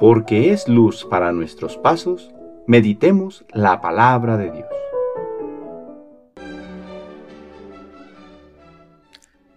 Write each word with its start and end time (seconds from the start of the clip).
porque 0.00 0.50
es 0.50 0.66
luz 0.66 1.04
para 1.04 1.30
nuestros 1.30 1.76
pasos, 1.76 2.30
meditemos 2.66 3.44
la 3.52 3.82
palabra 3.82 4.38
de 4.38 4.50
Dios. 4.50 4.66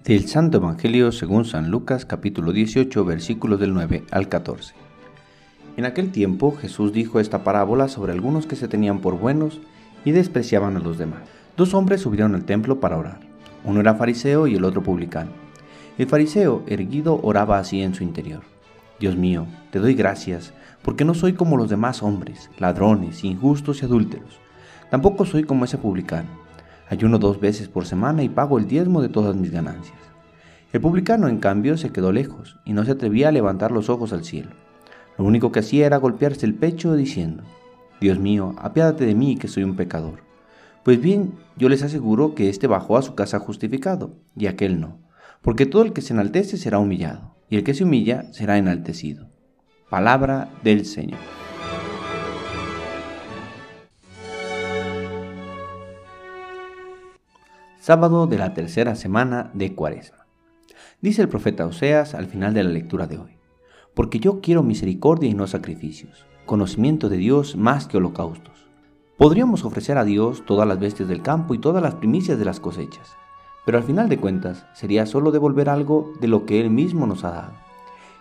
Del 0.04 0.28
Santo 0.28 0.58
Evangelio 0.58 1.14
según 1.14 1.46
San 1.46 1.72
Lucas 1.72 2.06
capítulo 2.06 2.52
18 2.52 3.06
versículos 3.06 3.58
del 3.58 3.74
9 3.74 4.04
al 4.12 4.28
14. 4.28 4.76
En 5.78 5.86
aquel 5.86 6.12
tiempo 6.12 6.52
Jesús 6.52 6.92
dijo 6.92 7.22
esta 7.22 7.46
parábola 7.46 7.88
sobre 7.88 8.12
algunos 8.12 8.46
que 8.46 8.58
se 8.58 8.68
tenían 8.68 9.00
por 9.00 9.18
buenos 9.18 9.62
y 10.04 10.12
despreciaban 10.12 10.76
a 10.76 10.82
los 10.82 10.98
demás. 10.98 11.22
Dos 11.56 11.74
hombres 11.74 12.02
subieron 12.02 12.36
al 12.36 12.44
templo 12.44 12.82
para 12.82 12.98
orar. 12.98 13.22
Uno 13.64 13.80
era 13.80 13.96
fariseo 13.96 14.48
y 14.48 14.56
el 14.56 14.66
otro 14.66 14.84
publicano. 14.84 15.32
El 15.98 16.08
fariseo, 16.08 16.64
erguido, 16.68 17.22
oraba 17.24 17.60
así 17.60 17.82
en 17.82 17.96
su 17.96 18.04
interior. 18.04 18.53
Dios 19.04 19.18
mío, 19.18 19.48
te 19.70 19.80
doy 19.80 19.96
gracias, 19.96 20.54
porque 20.82 21.04
no 21.04 21.14
soy 21.14 21.34
como 21.34 21.58
los 21.58 21.70
demás 21.70 22.02
hombres, 22.02 22.50
ladrones, 22.58 23.26
injustos 23.26 23.82
y 23.82 23.86
adúlteros. 23.86 24.40
Tampoco 24.90 25.26
soy 25.26 25.44
como 25.44 25.66
ese 25.66 25.78
publicano. 25.78 26.30
Ayuno 26.90 27.20
dos 27.20 27.38
veces 27.42 27.68
por 27.68 27.86
semana 27.86 28.24
y 28.24 28.30
pago 28.30 28.58
el 28.58 28.66
diezmo 28.66 29.02
de 29.02 29.10
todas 29.10 29.36
mis 29.36 29.52
ganancias. 29.52 29.98
El 30.72 30.80
publicano, 30.80 31.28
en 31.28 31.40
cambio, 31.40 31.76
se 31.76 31.90
quedó 31.90 32.14
lejos 32.14 32.58
y 32.64 32.72
no 32.72 32.86
se 32.86 32.92
atrevía 32.92 33.28
a 33.28 33.34
levantar 33.34 33.74
los 33.74 33.90
ojos 33.90 34.14
al 34.14 34.24
cielo. 34.24 34.52
Lo 35.18 35.26
único 35.26 35.52
que 35.52 35.60
hacía 35.60 35.86
era 35.86 35.98
golpearse 35.98 36.46
el 36.46 36.56
pecho 36.56 36.96
diciendo, 36.96 37.44
Dios 38.00 38.20
mío, 38.20 38.56
apiádate 38.58 39.06
de 39.06 39.16
mí 39.16 39.36
que 39.36 39.50
soy 39.50 39.66
un 39.66 39.76
pecador. 39.76 40.20
Pues 40.84 41.02
bien, 41.02 41.34
yo 41.58 41.68
les 41.68 41.84
aseguro 41.84 42.36
que 42.36 42.48
éste 42.48 42.68
bajó 42.68 42.96
a 42.96 43.02
su 43.02 43.16
casa 43.16 43.38
justificado, 43.40 44.16
y 44.38 44.48
aquel 44.48 44.80
no, 44.80 45.00
porque 45.42 45.66
todo 45.66 45.82
el 45.82 45.92
que 45.92 46.00
se 46.00 46.14
enaltece 46.14 46.56
será 46.56 46.80
humillado 46.80 47.34
y 47.54 47.56
el 47.56 47.64
que 47.64 47.76
se 47.76 47.84
humilla 47.84 48.34
será 48.34 48.58
enaltecido. 48.58 49.30
Palabra 49.88 50.50
del 50.64 50.88
Señor. 50.88 51.20
Sábado 57.80 58.26
de 58.26 58.40
la 58.40 58.56
tercera 58.56 58.96
semana 58.96 59.52
de 59.54 59.76
Cuaresma. 59.76 60.26
Dice 61.00 61.22
el 61.22 61.30
profeta 61.30 61.68
Oseas 61.68 62.16
al 62.16 62.26
final 62.26 62.56
de 62.56 62.64
la 62.64 62.72
lectura 62.72 63.06
de 63.06 63.20
hoy, 63.20 63.38
porque 63.94 64.20
yo 64.20 64.42
quiero 64.42 64.64
misericordia 64.64 65.30
y 65.30 65.36
no 65.36 65.46
sacrificios, 65.46 66.26
conocimiento 66.48 67.08
de 67.08 67.18
Dios 67.18 67.56
más 67.56 67.86
que 67.86 67.98
holocaustos. 67.98 68.66
Podríamos 69.16 69.64
ofrecer 69.64 70.00
a 70.00 70.06
Dios 70.06 70.44
todas 70.48 70.68
las 70.68 70.80
bestias 70.80 71.08
del 71.08 71.22
campo 71.22 71.54
y 71.54 71.60
todas 71.60 71.84
las 71.84 71.94
primicias 71.94 72.40
de 72.40 72.46
las 72.46 72.60
cosechas, 72.60 73.16
pero 73.66 73.78
al 73.78 73.84
final 73.84 74.10
de 74.10 74.20
cuentas 74.20 74.66
sería 74.74 75.06
solo 75.06 75.32
devolver 75.32 75.70
algo 75.70 76.14
de 76.20 76.28
lo 76.28 76.46
que 76.46 76.60
Él 76.60 76.70
mismo 76.70 77.08
nos 77.08 77.24
ha 77.24 77.32
dado. 77.32 77.54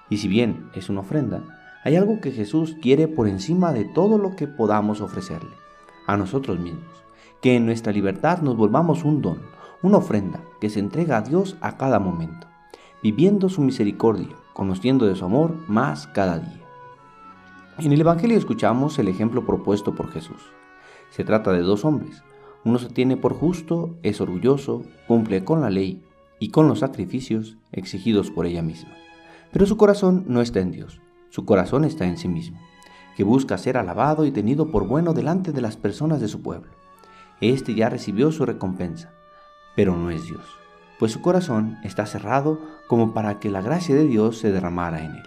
Y 0.08 0.18
si 0.18 0.28
bien 0.28 0.70
es 0.74 0.88
una 0.88 1.00
ofrenda, 1.00 1.42
hay 1.84 1.96
algo 1.96 2.20
que 2.20 2.30
Jesús 2.30 2.76
quiere 2.80 3.08
por 3.08 3.28
encima 3.28 3.72
de 3.72 3.84
todo 3.84 4.18
lo 4.18 4.36
que 4.36 4.46
podamos 4.46 5.00
ofrecerle, 5.00 5.56
a 6.06 6.16
nosotros 6.16 6.58
mismos, 6.58 7.04
que 7.40 7.56
en 7.56 7.66
nuestra 7.66 7.92
libertad 7.92 8.40
nos 8.42 8.56
volvamos 8.56 9.04
un 9.04 9.20
don, 9.20 9.40
una 9.82 9.98
ofrenda 9.98 10.40
que 10.60 10.70
se 10.70 10.78
entrega 10.78 11.16
a 11.16 11.22
Dios 11.22 11.56
a 11.60 11.76
cada 11.76 11.98
momento, 11.98 12.46
viviendo 13.02 13.48
su 13.48 13.62
misericordia, 13.62 14.36
conociendo 14.52 15.06
de 15.06 15.16
su 15.16 15.24
amor 15.24 15.56
más 15.66 16.06
cada 16.06 16.38
día. 16.38 16.62
En 17.78 17.90
el 17.90 18.00
Evangelio 18.00 18.38
escuchamos 18.38 18.98
el 18.98 19.08
ejemplo 19.08 19.44
propuesto 19.44 19.94
por 19.94 20.12
Jesús. 20.12 20.42
Se 21.10 21.24
trata 21.24 21.52
de 21.52 21.62
dos 21.62 21.84
hombres, 21.84 22.22
uno 22.64 22.78
se 22.78 22.88
tiene 22.88 23.16
por 23.16 23.34
justo, 23.34 23.96
es 24.02 24.20
orgulloso, 24.20 24.82
cumple 25.08 25.44
con 25.44 25.60
la 25.60 25.70
ley 25.70 26.04
y 26.38 26.50
con 26.50 26.68
los 26.68 26.80
sacrificios 26.80 27.56
exigidos 27.72 28.30
por 28.30 28.46
ella 28.46 28.62
misma. 28.62 28.90
Pero 29.52 29.66
su 29.66 29.76
corazón 29.76 30.24
no 30.28 30.40
está 30.40 30.60
en 30.60 30.70
Dios, 30.70 31.00
su 31.30 31.44
corazón 31.44 31.84
está 31.84 32.06
en 32.06 32.16
sí 32.16 32.28
mismo, 32.28 32.58
que 33.16 33.24
busca 33.24 33.58
ser 33.58 33.76
alabado 33.76 34.24
y 34.24 34.30
tenido 34.30 34.70
por 34.70 34.86
bueno 34.86 35.12
delante 35.12 35.52
de 35.52 35.60
las 35.60 35.76
personas 35.76 36.20
de 36.20 36.28
su 36.28 36.40
pueblo. 36.40 36.70
Este 37.40 37.74
ya 37.74 37.88
recibió 37.88 38.30
su 38.30 38.46
recompensa, 38.46 39.12
pero 39.74 39.96
no 39.96 40.10
es 40.10 40.24
Dios, 40.24 40.44
pues 40.98 41.12
su 41.12 41.20
corazón 41.20 41.78
está 41.82 42.06
cerrado 42.06 42.60
como 42.86 43.12
para 43.12 43.40
que 43.40 43.50
la 43.50 43.60
gracia 43.60 43.94
de 43.94 44.06
Dios 44.06 44.38
se 44.38 44.52
derramara 44.52 45.04
en 45.04 45.16
él. 45.16 45.22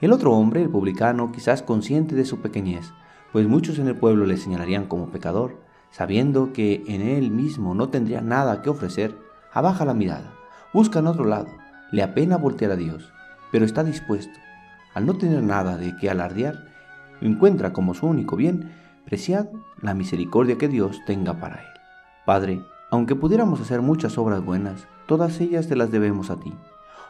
El 0.00 0.12
otro 0.12 0.32
hombre, 0.32 0.62
el 0.62 0.70
publicano, 0.70 1.32
quizás 1.32 1.62
consciente 1.62 2.14
de 2.14 2.24
su 2.24 2.40
pequeñez, 2.40 2.92
pues 3.32 3.48
muchos 3.48 3.78
en 3.78 3.88
el 3.88 3.96
pueblo 3.96 4.26
le 4.26 4.36
señalarían 4.36 4.86
como 4.86 5.08
pecador, 5.08 5.56
sabiendo 5.96 6.52
que 6.52 6.84
en 6.88 7.00
él 7.00 7.30
mismo 7.30 7.74
no 7.74 7.88
tendría 7.88 8.20
nada 8.20 8.60
que 8.60 8.68
ofrecer, 8.68 9.16
abaja 9.50 9.86
la 9.86 9.94
mirada, 9.94 10.30
busca 10.74 10.98
en 10.98 11.06
otro 11.06 11.24
lado, 11.24 11.48
le 11.90 12.02
apena 12.02 12.36
voltear 12.36 12.72
a 12.72 12.76
Dios, 12.76 13.10
pero 13.50 13.64
está 13.64 13.82
dispuesto. 13.82 14.38
Al 14.92 15.06
no 15.06 15.16
tener 15.16 15.42
nada 15.42 15.78
de 15.78 15.96
qué 15.96 16.10
alardear, 16.10 16.66
encuentra 17.22 17.72
como 17.72 17.94
su 17.94 18.06
único 18.06 18.36
bien 18.36 18.74
preciado 19.06 19.48
la 19.80 19.94
misericordia 19.94 20.58
que 20.58 20.68
Dios 20.68 21.00
tenga 21.06 21.40
para 21.40 21.62
él. 21.62 21.80
Padre, 22.26 22.62
aunque 22.90 23.16
pudiéramos 23.16 23.62
hacer 23.62 23.80
muchas 23.80 24.18
obras 24.18 24.44
buenas, 24.44 24.86
todas 25.06 25.40
ellas 25.40 25.66
te 25.66 25.76
las 25.76 25.90
debemos 25.90 26.28
a 26.28 26.38
ti. 26.38 26.52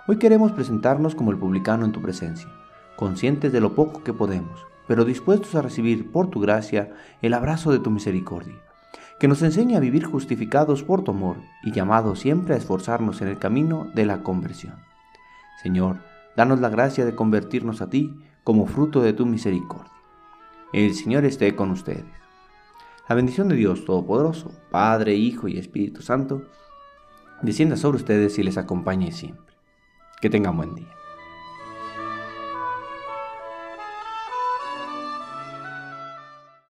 Hoy 0.06 0.18
queremos 0.20 0.52
presentarnos 0.52 1.16
como 1.16 1.32
el 1.32 1.38
publicano 1.38 1.86
en 1.86 1.90
tu 1.90 2.00
presencia, 2.00 2.48
conscientes 2.94 3.52
de 3.52 3.60
lo 3.60 3.74
poco 3.74 4.04
que 4.04 4.12
podemos, 4.12 4.64
pero 4.86 5.04
dispuestos 5.04 5.56
a 5.56 5.62
recibir 5.62 6.12
por 6.12 6.30
tu 6.30 6.38
gracia 6.38 6.92
el 7.20 7.34
abrazo 7.34 7.72
de 7.72 7.80
tu 7.80 7.90
misericordia 7.90 8.54
que 9.18 9.28
nos 9.28 9.42
enseña 9.42 9.78
a 9.78 9.80
vivir 9.80 10.04
justificados 10.04 10.82
por 10.82 11.02
tu 11.02 11.12
amor 11.12 11.36
y 11.62 11.72
llamados 11.72 12.20
siempre 12.20 12.54
a 12.54 12.58
esforzarnos 12.58 13.22
en 13.22 13.28
el 13.28 13.38
camino 13.38 13.90
de 13.94 14.04
la 14.04 14.22
conversión. 14.22 14.74
Señor, 15.62 15.98
danos 16.36 16.60
la 16.60 16.68
gracia 16.68 17.04
de 17.04 17.14
convertirnos 17.14 17.80
a 17.80 17.88
ti 17.88 18.14
como 18.44 18.66
fruto 18.66 19.00
de 19.02 19.12
tu 19.12 19.24
misericordia. 19.24 19.92
El 20.72 20.94
Señor 20.94 21.24
esté 21.24 21.56
con 21.56 21.70
ustedes. 21.70 22.04
La 23.08 23.14
bendición 23.14 23.48
de 23.48 23.56
Dios 23.56 23.84
Todopoderoso, 23.84 24.52
Padre, 24.70 25.14
Hijo 25.14 25.48
y 25.48 25.58
Espíritu 25.58 26.02
Santo, 26.02 26.42
descienda 27.40 27.76
sobre 27.76 27.98
ustedes 27.98 28.38
y 28.38 28.42
les 28.42 28.58
acompañe 28.58 29.12
siempre. 29.12 29.54
Que 30.20 30.28
tengan 30.28 30.56
buen 30.56 30.74
día. 30.74 30.95